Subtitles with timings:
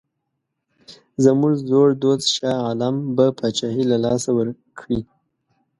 [1.23, 4.99] زموږ زوړ دوست شاه عالم به پاچهي له لاسه ورکړي.